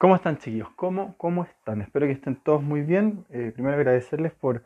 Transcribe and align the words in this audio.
¿Cómo 0.00 0.16
están 0.16 0.38
chiquillos? 0.38 0.70
¿Cómo, 0.76 1.14
¿Cómo 1.18 1.44
están? 1.44 1.82
Espero 1.82 2.06
que 2.06 2.12
estén 2.12 2.34
todos 2.34 2.62
muy 2.62 2.80
bien. 2.80 3.26
Eh, 3.28 3.52
primero 3.52 3.76
agradecerles 3.76 4.32
por 4.32 4.64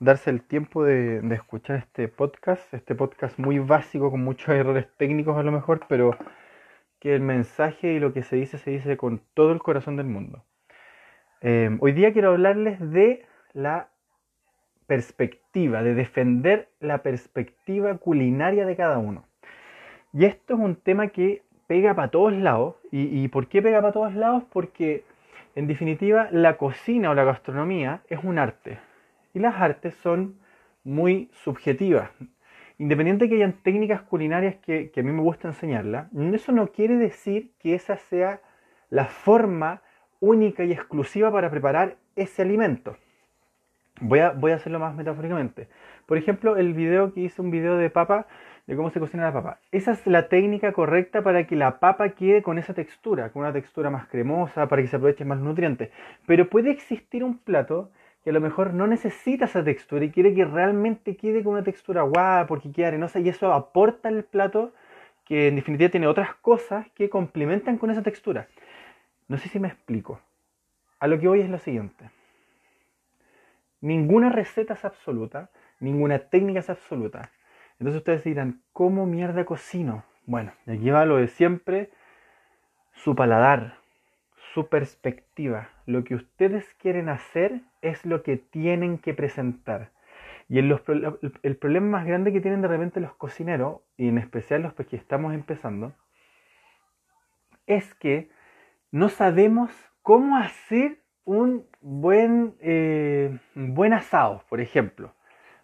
darse 0.00 0.28
el 0.28 0.42
tiempo 0.42 0.82
de, 0.82 1.20
escuchar 1.32 1.76
este 1.76 2.08
podcast, 2.08 2.74
este 2.74 2.96
podcast 2.96 3.38
muy 3.38 3.60
básico 3.60 4.10
con 4.10 4.24
muchos 4.24 4.48
errores 4.56 4.88
técnicos 4.96 5.38
a 5.38 5.44
lo 5.44 5.52
mejor, 5.52 5.82
pero 5.88 6.16
que 6.98 7.14
el 7.14 7.20
mensaje 7.20 7.92
y 7.92 8.00
lo 8.00 8.12
que 8.12 8.24
se 8.24 8.34
dice 8.34 8.58
se 8.58 8.72
dice 8.72 8.96
con 8.96 9.22
todo 9.34 9.52
el 9.52 9.60
corazón 9.60 9.94
del 9.96 10.06
mundo. 10.06 10.44
Eh, 11.42 11.78
hoy 11.78 11.92
día 11.92 12.12
quiero 12.12 12.30
hablarles 12.30 12.80
de 12.80 13.24
la 13.52 13.88
perspectiva, 14.88 15.84
de 15.84 15.94
defender 15.94 16.70
la 16.80 17.04
perspectiva 17.04 17.98
culinaria 17.98 18.66
de 18.66 18.74
cada 18.74 18.98
uno. 18.98 19.28
Y 20.12 20.24
esto 20.24 20.54
es 20.54 20.60
un 20.60 20.74
tema 20.74 21.06
que 21.06 21.44
pega 21.72 21.94
para 21.94 22.08
todos 22.08 22.34
lados. 22.34 22.74
¿Y, 22.90 23.26
por 23.28 23.46
qué 23.46 23.62
pega 23.62 23.80
para 23.80 23.94
todos 23.94 24.14
lados? 24.14 24.42
Porque 24.52 25.04
en 25.54 25.66
definitiva 25.66 26.28
la 26.30 26.58
cocina 26.58 27.08
o 27.08 27.14
la 27.14 27.24
gastronomía 27.24 28.02
es 28.10 28.22
un 28.22 28.38
arte. 28.38 28.78
Y 29.32 29.38
las 29.38 29.54
artes 29.58 29.94
son 30.02 30.34
muy 30.84 31.30
subjetivas. 31.32 32.10
Independiente 32.76 33.24
de 33.24 33.30
que 33.30 33.36
hayan 33.36 33.54
técnicas 33.54 34.02
culinarias 34.02 34.56
que, 34.56 34.90
que 34.90 35.00
a 35.00 35.02
mí 35.02 35.12
me 35.12 35.22
gusta 35.22 35.48
enseñarla, 35.48 36.10
eso 36.34 36.52
no 36.52 36.66
quiere 36.66 36.96
decir 36.96 37.52
que 37.58 37.74
esa 37.74 37.96
sea 37.96 38.40
la 38.90 39.06
forma 39.06 39.80
única 40.20 40.64
y 40.64 40.72
exclusiva 40.72 41.32
para 41.32 41.50
preparar 41.50 41.96
ese 42.16 42.42
alimento. 42.42 42.98
Voy 44.04 44.18
a, 44.18 44.30
voy 44.30 44.50
a 44.50 44.56
hacerlo 44.56 44.80
más 44.80 44.96
metafóricamente. 44.96 45.68
Por 46.06 46.18
ejemplo, 46.18 46.56
el 46.56 46.74
video 46.74 47.12
que 47.12 47.20
hice, 47.20 47.40
un 47.40 47.52
video 47.52 47.76
de 47.76 47.88
papa, 47.88 48.26
de 48.66 48.74
cómo 48.74 48.90
se 48.90 48.98
cocina 48.98 49.22
la 49.22 49.32
papa. 49.32 49.60
Esa 49.70 49.92
es 49.92 50.04
la 50.08 50.28
técnica 50.28 50.72
correcta 50.72 51.22
para 51.22 51.46
que 51.46 51.54
la 51.54 51.78
papa 51.78 52.08
quede 52.08 52.42
con 52.42 52.58
esa 52.58 52.74
textura, 52.74 53.30
con 53.30 53.42
una 53.42 53.52
textura 53.52 53.90
más 53.90 54.08
cremosa, 54.08 54.66
para 54.66 54.82
que 54.82 54.88
se 54.88 54.96
aprovechen 54.96 55.28
más 55.28 55.38
nutrientes. 55.38 55.90
Pero 56.26 56.50
puede 56.50 56.72
existir 56.72 57.22
un 57.22 57.38
plato 57.38 57.90
que 58.24 58.30
a 58.30 58.32
lo 58.32 58.40
mejor 58.40 58.74
no 58.74 58.88
necesita 58.88 59.44
esa 59.44 59.62
textura 59.62 60.04
y 60.04 60.10
quiere 60.10 60.34
que 60.34 60.44
realmente 60.44 61.16
quede 61.16 61.44
con 61.44 61.52
una 61.52 61.62
textura 61.62 62.02
guapa 62.02 62.48
porque 62.48 62.72
queda 62.72 62.88
arenosa 62.88 63.20
y 63.20 63.28
eso 63.28 63.52
aporta 63.52 64.08
al 64.08 64.24
plato 64.24 64.72
que 65.24 65.46
en 65.46 65.54
definitiva 65.54 65.90
tiene 65.90 66.08
otras 66.08 66.34
cosas 66.34 66.88
que 66.96 67.08
complementan 67.08 67.78
con 67.78 67.90
esa 67.92 68.02
textura. 68.02 68.48
No 69.28 69.38
sé 69.38 69.48
si 69.48 69.60
me 69.60 69.68
explico. 69.68 70.20
A 70.98 71.06
lo 71.06 71.20
que 71.20 71.28
voy 71.28 71.40
es 71.40 71.48
lo 71.48 71.58
siguiente. 71.58 72.10
Ninguna 73.82 74.30
receta 74.30 74.74
es 74.74 74.84
absoluta, 74.84 75.50
ninguna 75.80 76.18
técnica 76.20 76.60
es 76.60 76.70
absoluta. 76.70 77.30
Entonces 77.78 77.98
ustedes 77.98 78.24
dirán, 78.24 78.62
¿cómo 78.72 79.06
mierda 79.06 79.44
cocino? 79.44 80.04
Bueno, 80.24 80.52
aquí 80.68 80.88
va 80.90 81.04
lo 81.04 81.16
de 81.16 81.26
siempre, 81.26 81.90
su 82.92 83.16
paladar, 83.16 83.74
su 84.54 84.68
perspectiva. 84.68 85.68
Lo 85.84 86.04
que 86.04 86.14
ustedes 86.14 86.72
quieren 86.74 87.08
hacer 87.08 87.60
es 87.80 88.06
lo 88.06 88.22
que 88.22 88.36
tienen 88.36 88.98
que 88.98 89.14
presentar. 89.14 89.90
Y 90.48 90.58
el, 90.58 91.56
problema 91.58 91.98
más 91.98 92.06
grande 92.06 92.32
que 92.32 92.40
tienen 92.40 92.62
de 92.62 92.68
repente 92.68 93.00
los 93.00 93.14
cocineros, 93.14 93.80
y 93.96 94.08
en 94.08 94.18
especial 94.18 94.62
los 94.62 94.74
que 94.74 94.96
estamos 94.96 95.34
empezando, 95.34 95.92
es 97.66 97.94
que 97.94 98.30
no 98.92 99.08
sabemos 99.08 99.72
cómo 100.02 100.36
hacer 100.36 101.01
un 101.24 101.66
buen, 101.80 102.54
eh, 102.60 103.38
buen 103.54 103.92
asado, 103.92 104.44
por 104.48 104.60
ejemplo. 104.60 105.14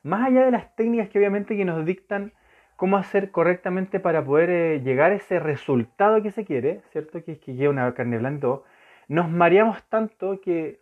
Más 0.02 0.26
allá 0.26 0.44
de 0.44 0.50
las 0.50 0.74
técnicas 0.76 1.08
que 1.08 1.18
obviamente 1.18 1.56
que 1.56 1.64
nos 1.64 1.84
dictan 1.84 2.32
cómo 2.76 2.96
hacer 2.96 3.30
correctamente 3.32 3.98
para 3.98 4.24
poder 4.24 4.50
eh, 4.50 4.80
llegar 4.82 5.10
a 5.10 5.16
ese 5.16 5.40
resultado 5.40 6.22
que 6.22 6.30
se 6.30 6.44
quiere, 6.44 6.82
¿cierto? 6.92 7.24
Que 7.24 7.32
es 7.32 7.38
que 7.38 7.54
llegue 7.54 7.68
una 7.68 7.92
carne 7.94 8.18
blanca, 8.18 8.60
nos 9.08 9.28
mareamos 9.30 9.82
tanto 9.88 10.40
que, 10.40 10.80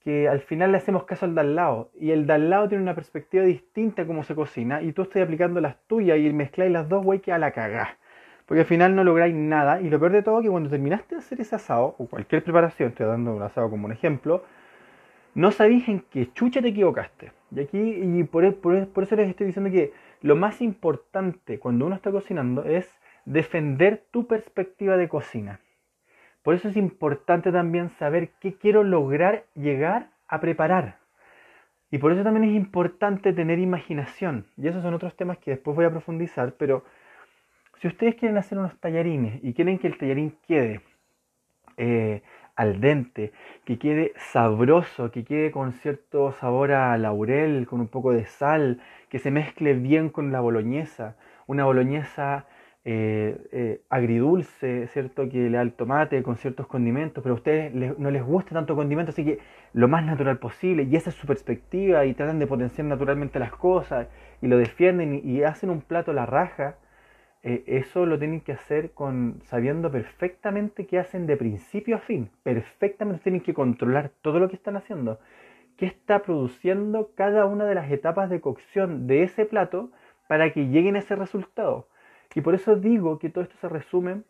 que 0.00 0.28
al 0.28 0.40
final 0.40 0.72
le 0.72 0.78
hacemos 0.78 1.04
caso 1.04 1.26
al 1.26 1.34
de 1.34 1.42
al 1.42 1.54
lado. 1.54 1.90
Y 1.94 2.10
el 2.10 2.26
de 2.26 2.32
al 2.32 2.50
lado 2.50 2.68
tiene 2.68 2.82
una 2.82 2.94
perspectiva 2.94 3.44
distinta 3.44 4.02
de 4.02 4.08
cómo 4.08 4.24
se 4.24 4.34
cocina 4.34 4.82
y 4.82 4.92
tú 4.92 5.02
estás 5.02 5.22
aplicando 5.22 5.60
las 5.60 5.76
tuyas 5.86 6.18
y 6.18 6.32
mezcláis 6.32 6.72
las 6.72 6.88
dos, 6.88 7.04
güey, 7.04 7.20
que 7.20 7.32
a 7.32 7.38
la 7.38 7.52
cagá. 7.52 7.98
Porque 8.46 8.60
al 8.60 8.66
final 8.66 8.94
no 8.94 9.04
lográis 9.04 9.34
nada. 9.34 9.80
Y 9.80 9.90
lo 9.90 9.98
peor 9.98 10.12
de 10.12 10.22
todo 10.22 10.38
es 10.38 10.44
que 10.44 10.50
cuando 10.50 10.70
terminaste 10.70 11.16
de 11.16 11.18
hacer 11.18 11.40
ese 11.40 11.56
asado, 11.56 11.96
o 11.98 12.06
cualquier 12.06 12.42
preparación, 12.42 12.90
estoy 12.90 13.06
dando 13.06 13.34
un 13.34 13.42
asado 13.42 13.68
como 13.68 13.86
un 13.86 13.92
ejemplo, 13.92 14.44
no 15.34 15.50
sabéis 15.50 15.88
en 15.88 16.00
qué 16.00 16.32
chucha 16.32 16.62
te 16.62 16.68
equivocaste. 16.68 17.32
Y 17.54 17.60
aquí, 17.60 17.78
y 17.78 18.24
por, 18.24 18.54
por 18.54 19.02
eso 19.02 19.16
les 19.16 19.28
estoy 19.28 19.48
diciendo 19.48 19.70
que 19.70 19.92
lo 20.22 20.36
más 20.36 20.62
importante 20.62 21.58
cuando 21.58 21.86
uno 21.86 21.94
está 21.94 22.10
cocinando 22.10 22.64
es 22.64 22.88
defender 23.26 24.04
tu 24.10 24.26
perspectiva 24.26 24.96
de 24.96 25.08
cocina. 25.08 25.60
Por 26.42 26.54
eso 26.54 26.68
es 26.68 26.76
importante 26.76 27.50
también 27.50 27.90
saber 27.90 28.30
qué 28.40 28.54
quiero 28.54 28.84
lograr 28.84 29.44
llegar 29.54 30.10
a 30.28 30.40
preparar. 30.40 30.98
Y 31.90 31.98
por 31.98 32.12
eso 32.12 32.22
también 32.22 32.44
es 32.44 32.56
importante 32.56 33.32
tener 33.32 33.58
imaginación. 33.58 34.46
Y 34.56 34.68
esos 34.68 34.82
son 34.82 34.94
otros 34.94 35.16
temas 35.16 35.38
que 35.38 35.52
después 35.52 35.76
voy 35.76 35.84
a 35.84 35.90
profundizar, 35.90 36.54
pero 36.54 36.84
si 37.80 37.88
ustedes 37.88 38.14
quieren 38.14 38.38
hacer 38.38 38.58
unos 38.58 38.78
tallarines 38.80 39.42
y 39.42 39.52
quieren 39.52 39.78
que 39.78 39.86
el 39.86 39.98
tallarín 39.98 40.36
quede 40.46 40.80
eh, 41.76 42.22
al 42.54 42.80
dente, 42.80 43.32
que 43.64 43.78
quede 43.78 44.12
sabroso, 44.16 45.10
que 45.10 45.24
quede 45.24 45.50
con 45.50 45.72
cierto 45.72 46.32
sabor 46.32 46.72
a 46.72 46.96
laurel, 46.96 47.66
con 47.66 47.80
un 47.80 47.88
poco 47.88 48.12
de 48.12 48.24
sal, 48.24 48.80
que 49.10 49.18
se 49.18 49.30
mezcle 49.30 49.74
bien 49.74 50.08
con 50.08 50.32
la 50.32 50.40
boloñesa, 50.40 51.16
una 51.46 51.64
boloñesa 51.64 52.46
eh, 52.88 53.36
eh, 53.52 53.80
agridulce, 53.90 54.86
¿cierto? 54.86 55.28
Que 55.28 55.50
le 55.50 55.56
da 55.56 55.62
el 55.62 55.72
tomate 55.72 56.22
con 56.22 56.36
ciertos 56.36 56.66
condimentos, 56.66 57.22
pero 57.22 57.34
a 57.34 57.38
ustedes 57.38 57.74
no 57.74 58.10
les 58.10 58.22
gusta 58.22 58.54
tanto 58.54 58.74
condimento, 58.74 59.10
así 59.10 59.24
que 59.24 59.38
lo 59.74 59.88
más 59.88 60.04
natural 60.04 60.38
posible, 60.38 60.84
y 60.84 60.96
esa 60.96 61.10
es 61.10 61.16
su 61.16 61.26
perspectiva, 61.26 62.06
y 62.06 62.14
tratan 62.14 62.38
de 62.38 62.46
potenciar 62.46 62.86
naturalmente 62.86 63.38
las 63.38 63.50
cosas, 63.50 64.08
y 64.40 64.46
lo 64.46 64.56
defienden, 64.56 65.20
y 65.22 65.42
hacen 65.42 65.68
un 65.68 65.82
plato 65.82 66.12
a 66.12 66.14
la 66.14 66.26
raja, 66.26 66.76
eh, 67.48 67.62
eso 67.68 68.06
lo 68.06 68.18
tienen 68.18 68.40
que 68.40 68.50
hacer 68.50 68.90
con 68.90 69.40
sabiendo 69.44 69.88
perfectamente 69.92 70.84
qué 70.84 70.98
hacen 70.98 71.28
de 71.28 71.36
principio 71.36 71.94
a 71.94 72.00
fin. 72.00 72.28
Perfectamente 72.42 73.22
tienen 73.22 73.40
que 73.40 73.54
controlar 73.54 74.10
todo 74.20 74.40
lo 74.40 74.48
que 74.48 74.56
están 74.56 74.76
haciendo. 74.76 75.20
¿Qué 75.76 75.86
está 75.86 76.22
produciendo 76.22 77.12
cada 77.14 77.46
una 77.46 77.64
de 77.64 77.76
las 77.76 77.88
etapas 77.92 78.30
de 78.30 78.40
cocción 78.40 79.06
de 79.06 79.22
ese 79.22 79.44
plato 79.44 79.92
para 80.26 80.52
que 80.52 80.66
lleguen 80.66 80.96
a 80.96 80.98
ese 80.98 81.14
resultado? 81.14 81.86
Y 82.34 82.40
por 82.40 82.56
eso 82.56 82.74
digo 82.74 83.20
que 83.20 83.28
todo 83.30 83.44
esto 83.44 83.56
se 83.60 83.68
resume 83.68 84.22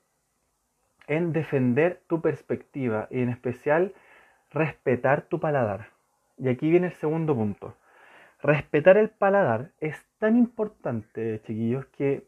en 1.06 1.32
defender 1.32 2.02
tu 2.08 2.20
perspectiva 2.20 3.08
y 3.10 3.22
en 3.22 3.30
especial 3.30 3.94
respetar 4.50 5.22
tu 5.22 5.40
paladar. 5.40 5.88
Y 6.36 6.48
aquí 6.48 6.68
viene 6.68 6.88
el 6.88 6.92
segundo 6.92 7.34
punto. 7.34 7.78
Respetar 8.42 8.98
el 8.98 9.08
paladar 9.08 9.70
es 9.80 10.04
tan 10.18 10.36
importante, 10.36 11.40
chiquillos, 11.46 11.86
que 11.86 12.26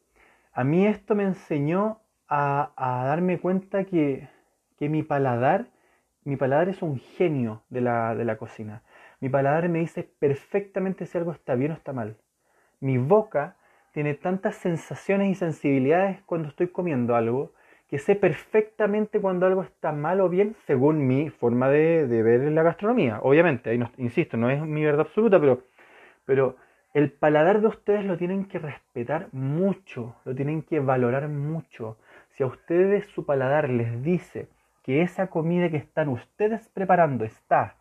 a 0.52 0.64
mí 0.64 0.86
esto 0.86 1.14
me 1.14 1.24
enseñó 1.24 2.00
a, 2.28 2.72
darme 3.06 3.38
cuenta 3.38 3.84
que, 3.84 4.28
mi 4.80 5.02
paladar, 5.02 5.66
mi 6.24 6.36
paladar 6.36 6.68
es 6.68 6.82
un 6.82 6.98
genio 6.98 7.62
de 7.68 7.80
la, 7.80 8.14
de 8.14 8.24
la 8.24 8.36
cocina. 8.36 8.82
Mi 9.20 9.28
paladar 9.28 9.68
me 9.68 9.80
dice 9.80 10.04
perfectamente 10.18 11.06
si 11.06 11.18
algo 11.18 11.32
está 11.32 11.54
bien 11.54 11.72
o 11.72 11.74
está 11.74 11.92
mal. 11.92 12.16
Mi 12.80 12.98
boca 12.98 13.56
tiene 13.92 14.14
tantas 14.14 14.56
sensaciones 14.56 15.30
y 15.30 15.34
sensibilidades 15.34 16.20
cuando 16.22 16.48
estoy 16.48 16.68
comiendo 16.68 17.16
algo 17.16 17.52
que 17.88 17.98
sé 17.98 18.14
perfectamente 18.14 19.20
cuando 19.20 19.46
algo 19.46 19.62
está 19.62 19.92
mal 19.92 20.20
o 20.20 20.28
bien 20.28 20.54
según 20.66 21.06
mi 21.06 21.30
forma 21.30 21.68
de, 21.70 22.04
ver 22.06 22.52
la 22.52 22.62
gastronomía. 22.62 23.18
Obviamente, 23.22 23.70
ahí 23.70 23.80
insisto, 23.96 24.36
no 24.36 24.50
es 24.50 24.60
mi 24.60 24.84
verdad 24.84 25.06
absoluta, 25.06 25.40
pero, 25.40 25.62
pero 26.26 26.56
el 26.94 27.12
paladar 27.12 27.60
de 27.60 27.68
ustedes 27.68 28.04
lo 28.04 28.16
tienen 28.16 28.46
que 28.46 28.58
respetar 28.58 29.28
mucho, 29.32 30.16
lo 30.24 30.34
tienen 30.34 30.62
que 30.62 30.80
valorar 30.80 31.28
mucho. 31.28 31.98
Si 32.30 32.42
a 32.42 32.46
ustedes 32.46 33.06
su 33.08 33.26
paladar 33.26 33.68
les 33.68 34.02
dice 34.02 34.48
que 34.82 35.02
esa 35.02 35.26
comida 35.26 35.68
que 35.70 35.76
están 35.76 36.08
ustedes 36.08 36.68
preparando 36.68 37.24
está 37.24 37.76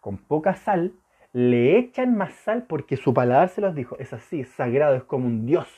con 0.00 0.18
poca 0.18 0.54
sal, 0.54 0.92
le 1.32 1.78
echan 1.78 2.16
más 2.16 2.34
sal 2.34 2.64
porque 2.68 2.96
su 2.96 3.14
paladar 3.14 3.48
se 3.48 3.60
los 3.60 3.74
dijo. 3.74 3.96
Es 3.98 4.12
así, 4.12 4.40
es 4.40 4.48
sagrado, 4.50 4.94
es 4.96 5.04
como 5.04 5.26
un 5.26 5.46
dios. 5.46 5.68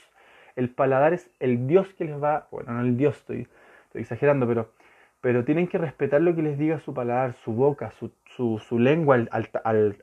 El 0.57 0.71
paladar 0.71 1.13
es 1.13 1.31
el 1.41 1.67
dios 1.67 1.93
que 1.95 2.05
les 2.05 2.23
va, 2.23 2.49
bueno, 2.51 2.73
no 2.73 2.81
el 2.81 2.97
dios, 2.97 3.17
estoy, 3.17 3.49
exagerando, 3.95 4.47
pero, 4.47 4.73
pero 5.21 5.45
tienen 5.45 5.69
que 5.69 5.79
respetar 5.79 6.21
lo 6.21 6.35
que 6.35 6.43
les 6.43 6.59
diga 6.59 6.79
su 6.81 6.93
paladar, 6.93 7.35
su 7.45 7.53
boca, 7.53 7.93
su, 7.93 8.11
su, 8.59 8.79
lengua 8.79 9.15
al, 9.31 9.51
al, 9.65 9.97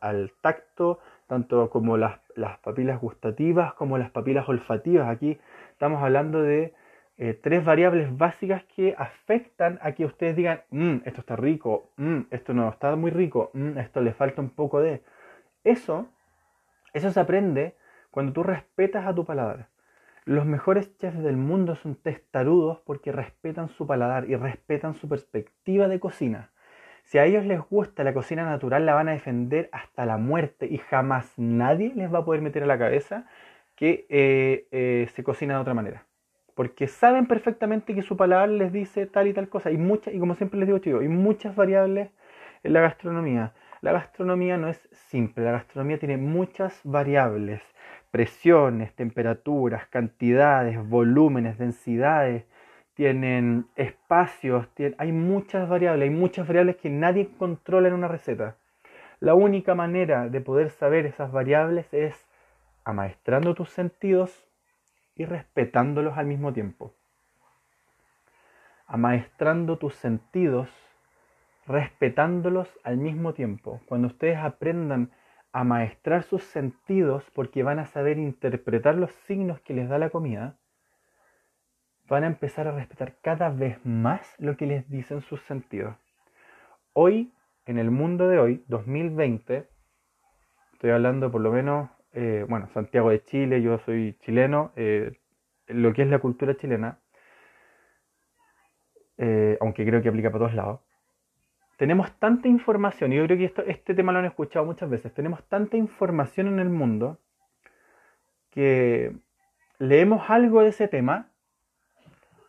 al 0.00 0.32
tacto, 0.40 0.98
tanto 1.26 1.70
como 1.70 1.96
las, 1.96 2.18
papilas 2.62 3.00
gustativas 3.00 3.74
como 3.74 3.98
las 3.98 4.10
papilas 4.10 4.48
olfativas. 4.48 5.08
Aquí 5.08 5.38
estamos 5.72 6.02
hablando 6.02 6.42
de 6.42 6.74
eh, 7.16 7.38
tres 7.40 7.64
variables 7.64 8.16
básicas 8.16 8.64
que 8.64 8.94
afectan 8.98 9.78
a 9.82 9.92
que 9.92 10.04
ustedes 10.04 10.36
digan, 10.36 10.62
mm, 10.70 10.96
esto 11.04 11.20
está 11.20 11.36
rico, 11.36 11.90
mm, 11.96 12.20
esto 12.30 12.54
no 12.54 12.68
está 12.68 12.96
muy 12.96 13.10
rico, 13.10 13.50
mm, 13.54 13.78
esto 13.78 14.00
le 14.00 14.12
falta 14.12 14.40
un 14.42 14.50
poco 14.50 14.80
de... 14.80 15.02
Eso, 15.64 16.08
eso 16.92 17.10
se 17.10 17.20
aprende 17.20 17.76
cuando 18.10 18.32
tú 18.32 18.42
respetas 18.42 19.06
a 19.06 19.14
tu 19.14 19.24
paladar. 19.24 19.68
Los 20.24 20.46
mejores 20.46 20.96
chefs 20.98 21.22
del 21.22 21.36
mundo 21.36 21.76
son 21.76 21.96
testarudos 21.96 22.80
porque 22.86 23.12
respetan 23.12 23.68
su 23.68 23.86
paladar 23.86 24.28
y 24.28 24.36
respetan 24.36 24.94
su 24.94 25.08
perspectiva 25.08 25.86
de 25.86 26.00
cocina. 26.00 26.50
Si 27.04 27.18
a 27.18 27.26
ellos 27.26 27.44
les 27.44 27.60
gusta 27.60 28.02
la 28.02 28.14
cocina 28.14 28.44
natural, 28.44 28.86
la 28.86 28.94
van 28.94 29.08
a 29.08 29.12
defender 29.12 29.68
hasta 29.72 30.06
la 30.06 30.16
muerte 30.16 30.66
y 30.66 30.78
jamás 30.78 31.32
nadie 31.36 31.92
les 31.94 32.12
va 32.12 32.20
a 32.20 32.24
poder 32.24 32.40
meter 32.40 32.62
a 32.62 32.66
la 32.66 32.78
cabeza 32.78 33.26
que 33.76 34.06
eh, 34.08 34.66
eh, 34.72 35.08
se 35.14 35.22
cocina 35.22 35.54
de 35.54 35.60
otra 35.60 35.74
manera. 35.74 36.06
Porque 36.54 36.86
saben 36.86 37.26
perfectamente 37.26 37.94
que 37.94 38.02
su 38.02 38.16
palabra 38.16 38.46
les 38.46 38.72
dice 38.72 39.06
tal 39.06 39.26
y 39.26 39.34
tal 39.34 39.48
cosa. 39.48 39.70
Y, 39.70 39.76
muchas, 39.76 40.14
y 40.14 40.18
como 40.18 40.34
siempre 40.34 40.58
les 40.58 40.66
digo, 40.66 40.78
chicos, 40.78 41.02
hay 41.02 41.08
muchas 41.08 41.54
variables 41.54 42.10
en 42.62 42.72
la 42.72 42.80
gastronomía. 42.80 43.52
La 43.82 43.92
gastronomía 43.92 44.56
no 44.56 44.68
es 44.68 44.88
simple, 44.92 45.44
la 45.44 45.52
gastronomía 45.52 45.98
tiene 45.98 46.16
muchas 46.16 46.80
variables. 46.84 47.60
Presiones, 48.10 48.94
temperaturas, 48.94 49.86
cantidades, 49.88 50.78
volúmenes, 50.88 51.58
densidades, 51.58 52.44
tienen 52.94 53.66
espacios, 53.76 54.68
hay 54.98 55.12
muchas 55.12 55.68
variables, 55.68 56.08
hay 56.08 56.14
muchas 56.14 56.46
variables 56.46 56.76
que 56.76 56.90
nadie 56.90 57.28
controla 57.36 57.88
en 57.88 57.94
una 57.94 58.08
receta. 58.08 58.56
La 59.20 59.34
única 59.34 59.74
manera 59.74 60.28
de 60.28 60.40
poder 60.40 60.70
saber 60.70 61.06
esas 61.06 61.32
variables 61.32 61.92
es 61.92 62.26
amaestrando 62.84 63.54
tus 63.54 63.70
sentidos 63.70 64.46
y 65.16 65.24
respetándolos 65.24 66.16
al 66.16 66.26
mismo 66.26 66.52
tiempo. 66.52 66.92
Amaestrando 68.86 69.78
tus 69.78 69.94
sentidos, 69.94 70.68
respetándolos 71.66 72.68
al 72.84 72.98
mismo 72.98 73.32
tiempo. 73.32 73.80
Cuando 73.86 74.08
ustedes 74.08 74.38
aprendan 74.38 75.10
a 75.52 75.64
maestrar 75.64 76.24
sus 76.24 76.42
sentidos 76.44 77.24
porque 77.32 77.62
van 77.62 77.78
a 77.78 77.86
saber 77.86 78.18
interpretar 78.18 78.96
los 78.96 79.12
signos 79.26 79.60
que 79.60 79.72
les 79.72 79.88
da 79.88 79.98
la 79.98 80.10
comida, 80.10 80.56
van 82.08 82.24
a 82.24 82.26
empezar 82.26 82.68
a 82.68 82.72
respetar 82.72 83.16
cada 83.22 83.48
vez 83.48 83.78
más 83.84 84.34
lo 84.38 84.56
que 84.56 84.66
les 84.66 84.88
dicen 84.88 85.22
sus 85.22 85.40
sentidos. 85.42 85.96
Hoy, 86.92 87.32
en 87.66 87.78
el 87.78 87.90
mundo 87.90 88.28
de 88.28 88.38
hoy, 88.38 88.64
2020, 88.68 89.66
estoy 90.74 90.90
hablando 90.90 91.30
por 91.30 91.40
lo 91.40 91.50
menos, 91.50 91.90
eh, 92.12 92.44
bueno, 92.48 92.68
Santiago 92.74 93.10
de 93.10 93.22
Chile, 93.24 93.62
yo 93.62 93.78
soy 93.78 94.16
chileno, 94.20 94.72
eh, 94.76 95.18
lo 95.66 95.92
que 95.94 96.02
es 96.02 96.08
la 96.08 96.18
cultura 96.18 96.56
chilena, 96.56 96.98
eh, 99.16 99.56
aunque 99.60 99.86
creo 99.86 100.02
que 100.02 100.08
aplica 100.08 100.30
para 100.30 100.44
todos 100.44 100.54
lados, 100.54 100.80
tenemos 101.78 102.12
tanta 102.18 102.48
información, 102.48 103.12
y 103.12 103.16
yo 103.16 103.24
creo 103.24 103.38
que 103.38 103.46
esto, 103.46 103.62
este 103.62 103.94
tema 103.94 104.12
lo 104.12 104.18
han 104.18 104.26
escuchado 104.26 104.64
muchas 104.64 104.90
veces, 104.90 105.12
tenemos 105.14 105.42
tanta 105.48 105.76
información 105.76 106.48
en 106.48 106.60
el 106.60 106.68
mundo 106.68 107.18
que 108.50 109.16
leemos 109.78 110.30
algo 110.30 110.62
de 110.62 110.68
ese 110.68 110.86
tema 110.86 111.33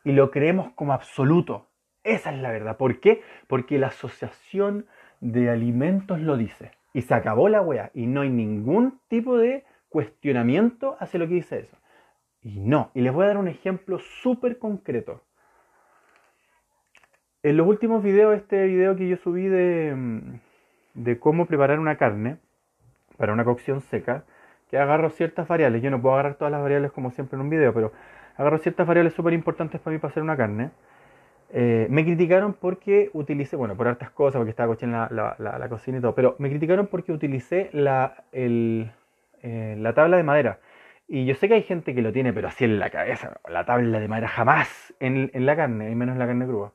y 0.06 0.14
lo 0.14 0.32
creemos 0.32 0.70
como 0.76 0.94
absoluto. 0.94 1.68
Esa 2.04 2.32
es 2.32 2.40
la 2.40 2.52
verdad. 2.52 2.78
¿Por 2.78 3.00
qué? 3.00 3.22
Porque 3.48 3.80
la 3.80 3.88
asociación 3.88 4.86
de 5.20 5.50
alimentos 5.50 6.22
lo 6.22 6.38
dice. 6.38 6.72
Y 6.94 7.02
se 7.02 7.14
acabó 7.16 7.50
la 7.50 7.62
wea. 7.62 7.92
Y 7.94 8.06
no 8.06 8.22
hay 8.22 8.30
ningún 8.30 9.00
tipo 9.10 9.38
de 9.38 9.66
cuestionamiento 9.90 10.96
hacia 11.00 11.20
lo 11.20 11.28
que 11.28 11.34
dice 11.34 11.60
eso. 11.60 11.78
Y 12.42 12.60
no. 12.60 12.92
Y 12.94 13.02
les 13.02 13.12
voy 13.12 13.26
a 13.26 13.30
dar 13.30 13.38
un 13.38 13.48
ejemplo 13.48 13.98
súper 13.98 14.60
concreto. 14.60 15.24
En 17.42 17.58
los 17.58 17.68
últimos 17.68 18.04
videos, 18.04 18.36
este 18.36 18.66
video 18.68 18.96
que 18.96 19.10
yo 19.10 19.18
subí 19.18 19.48
de, 19.48 20.22
de 20.94 21.20
cómo 21.20 21.48
preparar 21.48 21.80
una 21.80 21.98
carne 21.98 22.38
para 23.18 23.34
una 23.34 23.44
cocción 23.44 23.82
seca, 23.82 24.26
que 24.70 24.78
agarro 24.78 25.10
ciertas 25.10 25.48
variables. 25.48 25.82
Yo 25.82 25.90
no 25.90 26.02
puedo 26.02 26.14
agarrar 26.14 26.36
todas 26.36 26.52
las 26.52 26.62
variables 26.62 26.92
como 26.92 27.12
siempre 27.12 27.36
en 27.36 27.42
un 27.42 27.50
video, 27.50 27.74
pero 27.74 27.92
agarro 28.38 28.58
ciertas 28.58 28.88
variables 28.88 29.14
súper 29.14 29.34
importantes 29.34 29.80
para 29.82 29.94
mí 29.94 30.00
para 30.00 30.12
hacer 30.12 30.24
una 30.24 30.38
carne. 30.38 30.72
Eh, 31.52 31.88
me 31.90 32.04
criticaron 32.04 32.54
porque 32.54 33.10
utilicé, 33.14 33.56
bueno, 33.56 33.76
por 33.76 33.88
hartas 33.88 34.10
cosas, 34.12 34.40
porque 34.40 34.50
estaba 34.50 34.74
cochando 34.74 35.08
la, 35.12 35.36
la, 35.38 35.70
cocina 35.70 36.00
y 36.00 36.02
todo, 36.02 36.16
pero 36.16 36.36
me 36.40 36.50
criticaron 36.50 36.88
porque 36.88 37.12
utilicé 37.12 37.70
la, 37.72 38.26
el, 38.32 38.92
eh, 39.42 39.76
la 39.80 39.94
tabla 39.94 40.18
de 40.18 40.24
madera. 40.24 40.60
Y 41.08 41.26
yo 41.26 41.36
sé 41.36 41.48
que 41.48 41.54
hay 41.54 41.64
gente 41.64 41.94
que 41.94 42.02
lo 42.02 42.12
tiene, 42.12 42.34
pero 42.34 42.48
así 42.48 42.66
en 42.66 42.80
la 42.80 42.90
cabeza, 42.90 43.40
la 43.48 43.66
tabla 43.66 44.00
de 44.00 44.08
madera 44.08 44.28
jamás 44.28 44.94
en, 45.00 45.30
en 45.34 45.46
la 45.46 45.56
carne, 45.56 45.92
y 45.92 45.96
menos 45.96 46.14
en 46.14 46.20
la 46.20 46.28
carne 46.28 46.46
cruda. 46.46 46.72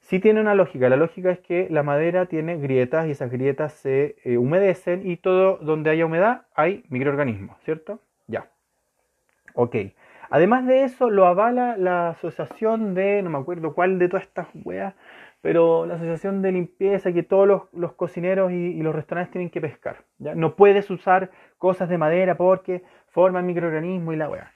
Sí 0.00 0.18
tiene 0.20 0.42
una 0.42 0.54
lógica, 0.54 0.90
la 0.90 0.96
lógica 0.96 1.30
es 1.30 1.38
que 1.38 1.66
la 1.70 1.82
madera 1.82 2.26
tiene 2.26 2.58
grietas 2.58 3.06
y 3.06 3.12
esas 3.12 3.30
grietas 3.30 3.72
se 3.72 4.16
eh, 4.24 4.36
humedecen 4.36 5.10
y 5.10 5.16
todo 5.16 5.56
donde 5.56 5.88
haya 5.88 6.04
humedad 6.04 6.42
hay 6.54 6.84
microorganismos, 6.90 7.58
¿cierto? 7.62 8.00
Ya. 8.26 8.50
Ok. 9.54 9.76
Además 10.30 10.66
de 10.66 10.84
eso, 10.84 11.10
lo 11.10 11.26
avala 11.26 11.76
la 11.76 12.10
asociación 12.10 12.94
de, 12.94 13.22
no 13.22 13.30
me 13.30 13.38
acuerdo 13.38 13.74
cuál 13.74 13.98
de 13.98 14.08
todas 14.08 14.24
estas 14.24 14.48
weas, 14.64 14.94
pero 15.40 15.84
la 15.84 15.96
asociación 15.96 16.40
de 16.40 16.52
limpieza 16.52 17.12
que 17.12 17.22
todos 17.22 17.68
los, 17.72 17.92
cocineros 17.92 18.50
y, 18.50 18.82
los 18.82 18.94
restaurantes 18.94 19.32
tienen 19.32 19.50
que 19.50 19.60
pescar. 19.60 19.98
¿ya? 20.18 20.34
No 20.34 20.56
puedes 20.56 20.88
usar 20.90 21.30
cosas 21.58 21.88
de 21.88 21.98
madera 21.98 22.36
porque 22.36 22.82
forman 23.08 23.46
microorganismos 23.46 24.14
y 24.14 24.16
la 24.16 24.30
wea. 24.30 24.52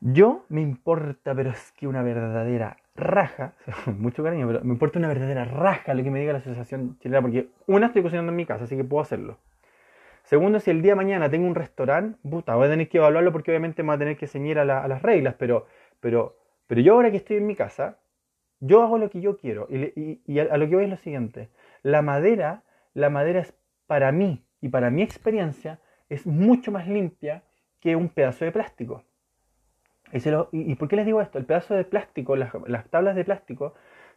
Yo 0.00 0.44
me 0.50 0.60
importa, 0.60 1.34
pero 1.34 1.50
es 1.50 1.72
que 1.72 1.86
una 1.86 2.02
verdadera 2.02 2.76
raja, 2.94 3.54
mucho 3.86 4.22
cariño, 4.22 4.46
pero 4.46 4.62
me 4.62 4.72
importa 4.72 4.98
una 4.98 5.08
verdadera 5.08 5.44
raja 5.44 5.94
lo 5.94 6.02
que 6.02 6.10
me 6.10 6.20
diga 6.20 6.32
la 6.32 6.38
asociación 6.40 6.98
chilena, 6.98 7.22
porque 7.22 7.48
una 7.66 7.86
estoy 7.86 8.02
cocinando 8.02 8.30
en 8.30 8.36
mi 8.36 8.44
casa, 8.44 8.64
así 8.64 8.76
que 8.76 8.84
puedo 8.84 9.00
hacerlo. 9.00 9.38
Segundo, 10.26 10.58
si 10.58 10.72
el 10.72 10.82
día 10.82 10.92
de 10.92 10.96
mañana 10.96 11.30
tengo 11.30 11.46
un 11.46 11.54
restaurante, 11.54 12.18
puta, 12.28 12.56
voy 12.56 12.66
a 12.66 12.70
tener 12.70 12.88
que 12.88 12.98
evaluarlo 12.98 13.30
porque 13.30 13.52
obviamente 13.52 13.84
me 13.84 13.90
voy 13.90 13.94
a 13.94 13.98
tener 14.00 14.16
que 14.16 14.26
ceñir 14.26 14.58
a, 14.58 14.64
las 14.64 15.00
reglas, 15.00 15.36
pero, 15.38 15.68
pero, 16.00 16.36
pero 16.66 16.80
yo 16.80 16.94
ahora 16.94 17.12
que 17.12 17.18
estoy 17.18 17.36
en 17.36 17.46
mi 17.46 17.54
casa, 17.54 18.00
yo 18.58 18.82
hago 18.82 18.98
lo 18.98 19.08
que 19.08 19.20
yo 19.20 19.36
quiero. 19.36 19.68
Y, 19.70 20.38
a, 20.40 20.56
lo 20.56 20.68
que 20.68 20.74
voy 20.74 20.84
es 20.84 20.90
lo 20.90 20.96
siguiente. 20.96 21.48
La 21.84 22.02
madera, 22.02 22.64
la 22.92 23.08
madera 23.08 23.38
es 23.38 23.54
para 23.86 24.10
mí 24.10 24.44
y 24.60 24.68
para 24.68 24.90
mi 24.90 25.02
experiencia, 25.02 25.78
es 26.08 26.26
mucho 26.26 26.72
más 26.72 26.88
limpia 26.88 27.44
que 27.78 27.94
un 27.94 28.08
pedazo 28.08 28.44
de 28.44 28.50
plástico. 28.50 29.04
Y, 30.50 30.74
por 30.74 30.88
qué 30.88 30.96
les 30.96 31.06
digo 31.06 31.20
esto? 31.20 31.38
El 31.38 31.44
pedazo 31.44 31.74
de 31.74 31.84
plástico, 31.84 32.34
las, 32.34 32.52
las 32.66 32.88
tablas 32.90 33.14
de 33.14 33.24
plástico, 33.24 33.74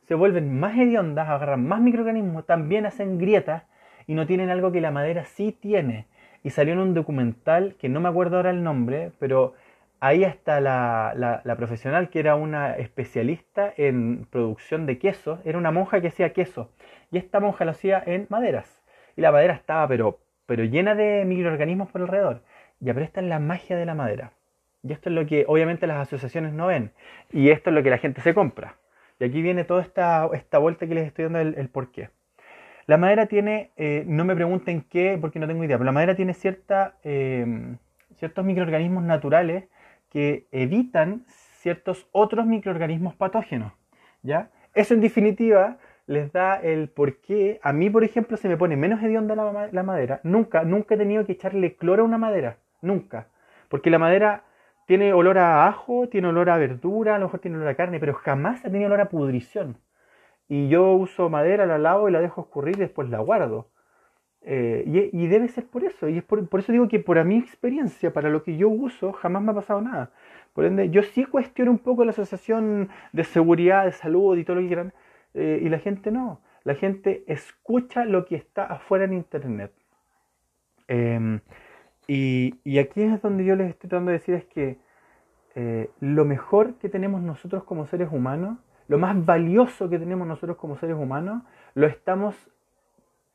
se 0.08 0.16
vuelven 0.16 0.60
más 0.60 0.76
hediondas, 0.76 1.30
agarran 1.30 1.68
más 1.68 1.82
microorganismos, 1.82 2.48
también 2.48 2.88
hacen 2.88 3.20
grietas 3.20 3.66
y 4.10 4.16
no 4.16 4.26
tienen 4.26 4.50
algo 4.50 4.72
que 4.72 4.82
la 4.82 4.90
madera 4.90 5.26
sí 5.26 5.52
tiene. 5.52 6.08
Y 6.44 6.50
salió 6.50 6.74
en 6.74 6.80
un 6.80 6.96
documental 6.96 7.76
que 7.76 7.90
no 7.90 8.00
me 8.00 8.10
acuerdo 8.10 8.38
ahora 8.38 8.50
el 8.50 8.64
nombre, 8.64 9.12
pero 9.20 9.54
ahí 10.00 10.24
está 10.24 10.60
la, 10.60 11.14
la, 11.16 11.56
profesional 11.58 12.10
que 12.10 12.18
era 12.18 12.34
una 12.34 12.74
especialista 12.74 13.72
en 13.78 14.26
producción 14.32 14.88
de 14.88 14.98
quesos, 14.98 15.40
era 15.46 15.60
una 15.60 15.70
monja 15.70 16.02
que 16.02 16.08
hacía 16.08 16.34
queso. 16.34 16.72
Y 17.12 17.20
esta 17.20 17.40
monja 17.40 17.66
lo 17.66 17.72
hacía 17.72 18.02
en 18.04 18.26
maderas. 18.30 18.82
Y 19.16 19.22
la 19.22 19.32
madera 19.32 19.54
estaba 19.54 19.88
pero, 19.88 20.18
pero 20.48 20.64
llena 20.64 20.96
de 20.96 21.24
microorganismos 21.24 21.92
por 21.92 22.02
alrededor. 22.02 22.42
Y 22.82 22.92
pero 22.92 23.22
la 23.22 23.38
magia 23.38 23.78
de 23.78 23.86
la 23.86 23.94
madera. 23.94 24.32
Y 24.82 24.92
esto 24.92 25.10
es 25.10 25.16
lo 25.16 25.28
que 25.28 25.46
obviamente 25.48 25.86
las 25.86 26.00
asociaciones 26.00 26.52
no 26.54 26.66
ven. 26.66 26.94
Y 27.32 27.52
esto 27.52 27.70
es 27.70 27.76
lo 27.76 27.84
que 27.84 27.92
la 27.92 28.00
gente 28.00 28.22
se 28.22 28.34
compra. 28.34 28.78
Y 29.20 29.26
aquí 29.26 29.44
viene 29.44 29.66
toda 29.66 29.84
esta, 29.84 30.28
esta 30.34 30.58
vuelta 30.58 30.88
que 30.88 30.96
les 30.96 31.06
estoy 31.06 31.26
dando 31.26 31.42
el, 31.42 31.54
el 31.60 31.70
porqué. 31.70 32.10
La 32.90 32.98
madera 32.98 33.28
tiene, 33.28 33.70
eh, 33.78 34.04
no 34.08 34.26
me 34.26 34.34
pregunten 34.34 34.82
qué, 34.90 35.16
porque 35.22 35.38
no 35.38 35.46
tengo 35.46 35.64
idea, 35.64 35.78
pero 35.78 35.86
la 35.86 35.92
madera 35.92 36.16
tiene 36.16 36.36
em, 37.04 37.78
ciertos 38.16 38.44
microorganismos 38.44 39.04
naturales 39.04 39.66
que 40.10 40.48
evitan 40.52 41.24
ciertos 41.28 42.08
otros 42.12 42.48
microorganismos 42.48 43.14
patógenos. 43.14 43.74
¿ya? 44.24 44.50
Eso 44.74 44.96
en 44.96 45.02
definitiva 45.02 45.78
les 46.08 46.32
da 46.32 46.56
el 46.56 46.90
por 46.90 47.18
qué 47.18 47.60
a 47.62 47.74
mí, 47.74 47.92
por 47.92 48.04
ejemplo, 48.04 48.38
se 48.38 48.50
me 48.50 48.58
pone 48.58 48.76
menos 48.76 49.04
hedionda 49.04 49.36
la, 49.36 49.70
la 49.72 49.84
madera. 49.84 50.20
Nunca, 50.24 50.64
nunca 50.64 50.96
he 50.96 50.98
tenido 50.98 51.28
que 51.28 51.34
echarle 51.34 51.76
cloro 51.76 52.02
a 52.02 52.06
una 52.08 52.18
madera. 52.18 52.58
Nunca. 52.82 53.28
Porque 53.68 53.92
la 53.92 54.00
madera 54.00 54.46
tiene 54.88 55.14
olor 55.14 55.38
a 55.38 55.68
ajo, 55.68 56.10
tiene 56.10 56.30
olor 56.30 56.50
a 56.50 56.58
verdura, 56.58 57.18
a 57.18 57.20
lo 57.20 57.28
mejor 57.28 57.40
tiene 57.40 57.58
olor 57.58 57.70
a 57.70 57.76
carne, 57.76 58.00
pero 58.00 58.16
jamás 58.16 58.66
ha 58.66 58.72
tenido 58.72 58.88
olor 58.88 59.02
a 59.02 59.10
pudrición 59.10 59.78
y 60.50 60.68
yo 60.68 60.94
uso 60.94 61.30
madera, 61.30 61.66
la 61.68 61.78
lavo 61.78 62.10
y 62.10 62.12
la 62.12 62.20
dejo 62.20 62.42
escurrir 62.42 62.76
y 62.78 62.82
después 62.82 63.10
la 63.10 63.20
guardo. 63.20 63.70
Eh, 64.42 65.12
y, 65.14 65.28
debe 65.28 65.48
ser 65.48 65.68
por 65.68 65.84
eso. 65.84 66.10
Y 66.10 66.18
es 66.18 66.24
por, 66.24 66.40
eso 66.60 66.72
digo 66.72 66.88
que 66.88 67.00
por 67.00 67.24
mi 67.24 67.38
experiencia, 67.38 68.12
para 68.12 68.30
lo 68.30 68.44
que 68.44 68.58
yo 68.58 68.68
uso, 68.68 69.14
jamás 69.14 69.44
me 69.44 69.52
ha 69.52 69.56
pasado 69.56 69.82
nada. 69.82 70.12
Por 70.54 70.66
ende, 70.66 70.90
yo 70.90 71.04
sí 71.04 71.26
cuestiono 71.26 71.72
un 71.72 71.78
poco 71.78 72.04
la 72.04 72.12
asociación 72.12 72.90
de 73.14 73.24
seguridad, 73.24 73.86
de 73.86 73.92
salud 73.92 74.38
y 74.38 74.44
todo 74.44 74.56
lo 74.56 74.62
que 74.64 74.68
quieran. 74.68 74.94
Eh, 75.36 75.60
y 75.62 75.70
la 75.70 75.80
gente 75.80 76.12
no. 76.12 76.42
La 76.64 76.74
gente 76.74 77.24
escucha 77.28 78.06
lo 78.06 78.26
que 78.26 78.36
está 78.36 78.66
afuera 78.66 79.06
en 79.06 79.14
Internet. 79.14 79.72
Em, 80.88 81.42
y, 82.08 82.56
y, 82.64 82.80
aquí 82.80 83.04
es 83.04 83.22
donde 83.22 83.46
yo 83.46 83.56
les 83.56 83.70
estoy 83.70 83.90
tratando 83.90 84.12
de 84.12 84.18
decir 84.18 84.34
es 84.34 84.46
que 84.46 84.80
eh, 85.56 85.92
lo 86.00 86.26
mejor 86.26 86.76
que 86.76 86.90
tenemos 86.90 87.22
nosotros 87.22 87.64
como 87.64 87.86
seres 87.86 88.10
humanos 88.12 88.58
lo 88.90 88.98
más 88.98 89.24
valioso 89.24 89.88
que 89.88 90.00
tenemos 90.00 90.28
nosotros 90.28 90.58
como 90.58 90.76
seres 90.78 90.98
humanos, 90.98 91.44
lo 91.76 91.88
estamos 91.88 92.36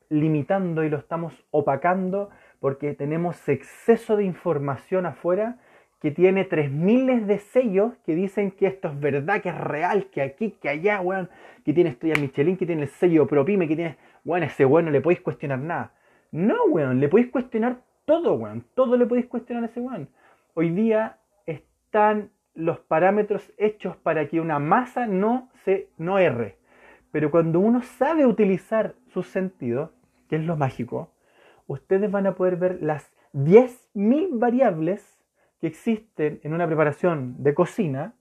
limitando 0.09 0.83
y 0.83 0.89
lo 0.89 0.97
estamos 0.97 1.33
opacando 1.49 2.29
porque 2.59 2.93
tenemos 2.93 3.47
exceso 3.47 4.17
de 4.17 4.25
información 4.25 5.05
afuera 5.05 5.57
que 6.01 6.11
tiene 6.11 6.43
tres 6.43 6.69
miles 6.69 7.25
de 7.25 7.39
sellos 7.39 7.93
que 8.05 8.15
dicen 8.15 8.51
que 8.51 8.67
esto 8.67 8.89
es 8.89 8.99
verdad, 8.99 9.41
que 9.41 9.49
es 9.49 9.57
real, 9.57 10.07
que 10.11 10.21
aquí, 10.21 10.51
que 10.61 10.67
allá, 10.67 10.99
weón, 10.99 11.29
que 11.63 11.73
tiene 11.73 11.91
estrella 11.91 12.19
Michelin, 12.19 12.57
que 12.57 12.65
tiene 12.65 12.83
el 12.83 12.89
sello 12.89 13.25
Propime, 13.25 13.65
que 13.67 13.77
tiene, 13.77 13.97
weón, 14.25 14.43
ese 14.43 14.65
weón 14.65 14.85
no 14.85 14.91
le 14.91 14.99
podéis 14.99 15.21
cuestionar 15.21 15.59
nada. 15.59 15.93
No, 16.33 16.65
weón, 16.65 16.99
le 16.99 17.07
podéis 17.07 17.31
cuestionar 17.31 17.77
todo, 18.03 18.33
weón, 18.33 18.65
todo 18.75 18.97
le 18.97 19.05
podéis 19.05 19.27
cuestionar 19.27 19.63
a 19.63 19.67
ese 19.67 19.79
weón. 19.79 20.09
Hoy 20.53 20.69
día 20.71 21.17
están 21.45 22.29
los 22.55 22.79
parámetros 22.79 23.51
hechos 23.57 23.95
para 23.97 24.27
que 24.27 24.39
una 24.39 24.59
masa 24.59 25.07
no 25.07 25.49
se 25.63 25.89
no 25.97 26.17
erre. 26.17 26.57
Pero 27.11 27.31
cuando 27.31 27.59
uno 27.59 27.81
sabe 27.81 28.25
utilizar 28.25 28.95
sus 29.07 29.27
sentidos, 29.27 29.91
que 30.27 30.37
es 30.37 30.43
lo 30.43 30.57
mágico, 30.57 31.11
ustedes 31.67 32.09
van 32.09 32.27
a 32.27 32.35
poder 32.35 32.55
ver 32.55 32.81
las 32.81 33.11
10.000 33.33 34.39
variables 34.39 35.19
que 35.59 35.67
existen 35.67 36.39
en 36.43 36.53
una 36.53 36.67
preparación 36.67 37.35
de 37.43 37.53
cocina 37.53 38.13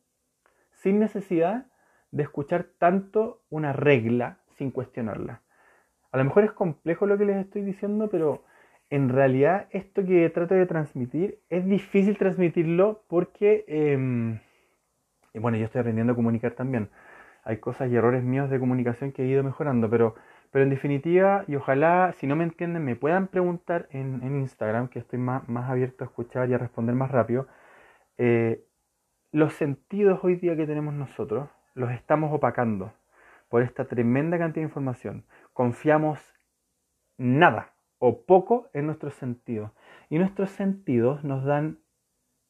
sin 0.73 0.99
necesidad 0.99 1.67
de 2.11 2.23
escuchar 2.23 2.67
tanto 2.79 3.43
una 3.50 3.73
regla 3.73 4.38
sin 4.57 4.71
cuestionarla. 4.71 5.43
A 6.12 6.19
lo 6.19 6.25
mejor 6.25 6.45
es 6.45 6.53
complejo 6.53 7.07
lo 7.07 7.19
que 7.19 7.25
les 7.25 7.37
estoy 7.37 7.62
diciendo, 7.62 8.09
pero 8.09 8.45
en 8.91 9.09
realidad 9.09 9.69
esto 9.71 10.05
que 10.05 10.29
trato 10.31 10.55
de 10.55 10.67
transmitir 10.67 11.41
es 11.50 11.67
difícil 11.67 12.17
transmitirlo 12.19 13.03
porque, 13.09 13.64
em, 13.67 14.41
bueno, 15.35 15.57
yo 15.57 15.67
estoy 15.67 15.81
aprendiendo 15.81 16.12
a 16.12 16.17
comunicar 16.17 16.53
también. 16.53 16.91
Hay 17.45 17.59
cosas 17.59 17.91
y 17.91 17.97
errores 17.97 18.23
míos 18.25 18.50
de 18.50 18.59
comunicación 18.59 19.12
que 19.12 19.23
he 19.25 19.26
ido 19.26 19.43
mejorando, 19.43 19.91
pero, 19.91 20.14
pero 20.50 20.64
en 20.64 20.71
definitiva, 20.71 21.45
y 21.49 21.57
ojalá, 21.57 22.14
si 22.19 22.26
no 22.26 22.37
me 22.37 22.45
entienden, 22.45 22.85
me 22.85 22.97
puedan 22.97 23.29
preguntar 23.29 23.88
en, 23.91 24.23
Instagram, 24.23 24.88
que 24.88 25.00
estoy 25.00 25.19
más, 25.19 25.49
más, 25.49 25.71
abierto 25.71 26.05
a 26.05 26.07
escuchar 26.07 26.49
y 26.50 26.55
a 26.55 26.59
responder 26.59 26.95
más 26.95 27.11
rápido. 27.11 27.47
Eh, 28.19 28.64
los 29.33 29.55
sentidos 29.55 30.21
hoy 30.23 30.37
día 30.37 30.57
que 30.57 30.67
tenemos 30.67 30.95
nosotros 30.95 31.49
los 31.75 31.91
estamos 31.91 32.33
opacando 32.33 32.93
por 33.49 33.62
esta 33.62 33.85
tremenda 33.87 34.38
cantidad 34.38 34.62
de 34.62 34.69
información. 34.69 35.25
Confiamos 35.53 36.21
nada 37.19 37.74
o 38.06 38.20
poco 38.26 38.68
en 38.75 38.84
nuestros 38.84 39.14
sentidos. 39.14 39.70
Y 40.11 40.18
nuestros 40.18 40.50
sentidos 40.50 41.25
nos 41.25 41.42
dan, 41.42 41.78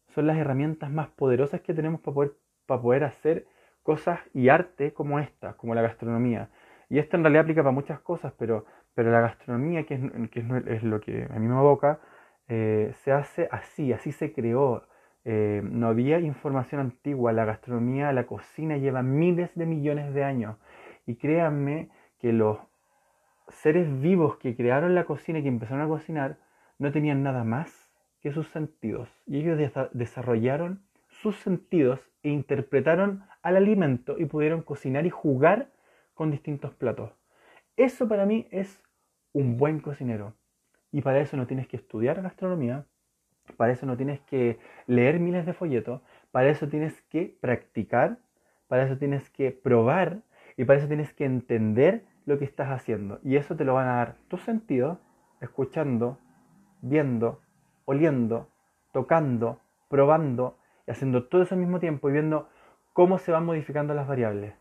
son 0.09 0.27
las 0.27 0.37
herramientas 0.37 0.91
más 0.91 1.11
poderosas 1.11 1.61
que 1.61 1.73
tenemos 1.73 2.01
para 2.01 2.13
poder, 2.13 2.33
para 2.67 2.83
poder 2.83 3.05
hacer 3.05 3.47
cosas 3.85 4.19
y 4.33 4.49
arte 4.49 4.93
como 4.93 5.21
esta, 5.21 5.53
como 5.53 5.77
la 5.77 5.83
gastronomía. 5.83 6.51
Y 6.91 6.99
esto 6.99 7.17
en 7.17 7.23
realidad 7.23 7.43
aplica 7.43 7.63
para 7.63 7.71
muchas 7.71 8.01
cosas, 8.01 8.33
pero, 8.37 8.65
pero 8.95 9.13
la 9.13 9.21
gastronomía, 9.21 9.87
que 9.87 9.95
es, 9.95 10.01
que 10.31 10.45
es, 10.75 10.83
lo 10.83 11.01
que 11.01 11.29
a 11.31 11.39
mí 11.39 11.47
me 11.47 11.55
aboca, 11.55 12.01
eh, 12.49 12.93
se 13.05 13.13
hace 13.13 13.49
así, 13.53 13.93
así 13.93 14.11
se 14.11 14.33
creó. 14.33 14.83
Eh, 15.25 15.63
no 15.63 15.87
había 15.87 16.19
información 16.19 16.81
antigua, 16.81 17.33
la 17.33 17.45
gastronomía, 17.45 18.13
la 18.13 18.27
cocina 18.27 18.77
lleva 18.77 19.05
miles 19.05 19.55
de 19.55 19.67
millones 19.67 20.13
de 20.15 20.25
años. 20.25 20.57
Y 21.07 21.15
créanme 21.15 21.91
que 22.19 22.33
los 22.33 22.59
seres 23.49 24.01
vivos 24.01 24.37
que 24.37 24.57
crearon 24.57 24.95
la 24.95 25.05
cocina 25.05 25.39
y 25.39 25.43
que 25.43 25.49
empezaron 25.49 25.83
a 25.83 25.89
cocinar 25.89 26.39
no 26.79 26.93
tenían 26.93 27.23
nada 27.23 27.45
más 27.45 27.93
que 28.21 28.33
sus 28.33 28.49
sentidos. 28.49 29.09
Y 29.27 29.39
ellos 29.39 29.59
desarrollaron 29.93 30.83
sus 31.09 31.37
sentidos 31.37 32.01
e 32.23 32.31
interpretaron 32.31 33.25
al 33.43 33.57
alimento 33.57 34.17
y 34.19 34.25
pudieron 34.25 34.63
cocinar 34.63 35.07
y 35.07 35.11
jugar 35.11 35.71
con 36.15 36.31
distintos 36.31 36.73
platos. 36.75 37.13
Eso 37.77 38.09
para 38.09 38.25
mí 38.25 38.49
es 38.51 38.83
un 39.33 39.57
buen 39.57 39.81
cocinero. 39.81 40.35
Y 40.93 41.03
para 41.03 41.21
eso 41.21 41.37
no 41.37 41.47
tienes 41.47 41.67
que 41.67 41.77
estudiar 41.77 42.23
gastronomía, 42.23 42.87
para 43.57 43.73
eso 43.73 43.85
no 43.85 43.97
tienes 43.97 44.21
que 44.21 44.59
leer 44.87 45.19
miles 45.19 45.45
de 45.45 45.53
folletos, 45.53 46.01
para 46.31 46.49
eso 46.49 46.69
tienes 46.69 47.03
que 47.03 47.37
practicar, 47.41 48.19
para 48.69 48.85
eso 48.85 48.97
tienes 48.97 49.29
que 49.31 49.51
probar 49.51 50.23
y 50.57 50.65
para 50.65 50.79
eso 50.79 50.89
tienes 50.89 51.13
que 51.13 51.25
entender 51.25 52.05
lo 52.27 52.39
que 52.39 52.45
estás 52.45 52.71
haciendo. 52.71 53.21
Y 53.23 53.37
eso 53.37 53.57
te 53.57 53.65
lo 53.65 53.75
van 53.75 53.89
a 53.89 53.97
dar 53.97 54.17
tus 54.29 54.41
sentidos, 54.43 54.99
escuchando, 55.41 56.19
viendo, 56.81 57.41
oliendo, 57.85 58.49
tocando, 58.93 59.61
probando 59.89 60.57
y 60.87 60.91
haciendo 60.91 61.25
todo 61.25 61.43
eso 61.43 61.55
al 61.55 61.61
mismo 61.61 61.81
tiempo 61.81 62.09
y 62.09 62.13
viendo 62.13 62.49
cómo 62.93 63.19
se 63.19 63.33
van 63.33 63.45
modificando 63.45 63.95
las 63.95 64.07
variables. 64.07 64.55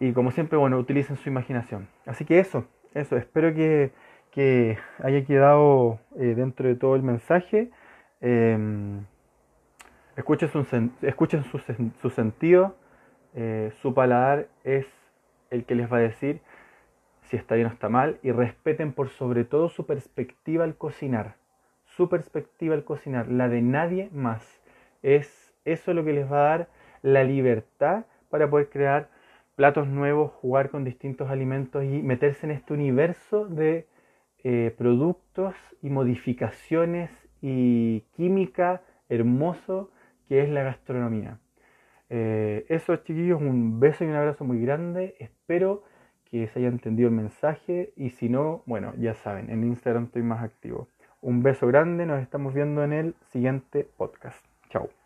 Y 0.00 0.12
como 0.12 0.30
siempre, 0.30 0.58
bueno, 0.58 0.78
utilicen 0.78 1.16
su 1.16 1.28
imaginación. 1.28 1.88
Así 2.04 2.24
que 2.24 2.38
eso, 2.38 2.66
eso, 2.94 3.16
espero 3.16 3.54
que, 3.54 3.92
que 4.30 4.78
haya 5.02 5.24
quedado 5.24 5.98
eh, 6.18 6.34
dentro 6.34 6.68
de 6.68 6.74
todo 6.74 6.96
el 6.96 7.02
mensaje. 7.02 7.70
Em, 8.20 9.04
escuchen, 10.16 10.48
su, 10.48 10.90
escuchen 11.02 11.44
su, 11.44 11.58
su 12.00 12.10
sentido, 12.10 12.76
eh, 13.34 13.72
su 13.80 13.94
paladar 13.94 14.48
es 14.64 14.86
el 15.50 15.64
que 15.64 15.74
les 15.74 15.90
va 15.90 15.98
a 15.98 16.00
decir 16.00 16.40
si 17.26 17.36
está 17.36 17.54
bien 17.54 17.66
o 17.66 17.70
está 17.70 17.88
mal 17.88 18.18
y 18.22 18.32
respeten 18.32 18.92
por 18.92 19.08
sobre 19.10 19.44
todo 19.44 19.68
su 19.68 19.86
perspectiva 19.86 20.64
al 20.64 20.76
cocinar. 20.76 21.34
Su 21.84 22.08
perspectiva 22.08 22.74
al 22.74 22.84
cocinar, 22.84 23.28
la 23.28 23.48
de 23.48 23.62
nadie 23.62 24.10
más. 24.12 24.60
Es 25.02 25.54
eso 25.64 25.94
lo 25.94 26.04
que 26.04 26.12
les 26.12 26.30
va 26.30 26.38
a 26.38 26.48
dar 26.48 26.68
la 27.02 27.24
libertad 27.24 28.06
para 28.30 28.48
poder 28.48 28.68
crear 28.68 29.08
platos 29.54 29.88
nuevos, 29.88 30.32
jugar 30.32 30.70
con 30.70 30.84
distintos 30.84 31.30
alimentos 31.30 31.84
y 31.84 32.02
meterse 32.02 32.46
en 32.46 32.52
este 32.52 32.74
universo 32.74 33.46
de 33.46 33.86
eh, 34.44 34.74
productos 34.76 35.54
y 35.82 35.90
modificaciones 35.90 37.10
y 37.40 38.00
química 38.14 38.82
hermoso 39.08 39.90
que 40.28 40.42
es 40.42 40.48
la 40.48 40.62
gastronomía. 40.62 41.38
Eh, 42.08 42.66
eso 42.68 42.96
chiquillos, 42.96 43.40
un 43.40 43.80
beso 43.80 44.04
y 44.04 44.08
un 44.08 44.14
abrazo 44.14 44.44
muy 44.44 44.60
grande. 44.60 45.16
Espero 45.18 45.82
que 46.30 46.46
se 46.48 46.58
haya 46.58 46.68
entendido 46.68 47.08
el 47.08 47.14
mensaje 47.14 47.92
y 47.96 48.10
si 48.10 48.28
no, 48.28 48.62
bueno, 48.66 48.92
ya 48.98 49.14
saben, 49.14 49.50
en 49.50 49.64
Instagram 49.64 50.04
estoy 50.04 50.22
más 50.22 50.42
activo. 50.42 50.88
Un 51.20 51.42
beso 51.42 51.66
grande, 51.66 52.06
nos 52.06 52.20
estamos 52.22 52.54
viendo 52.54 52.84
en 52.84 52.92
el 52.92 53.14
siguiente 53.32 53.88
podcast. 53.96 54.44
Chao. 54.70 55.05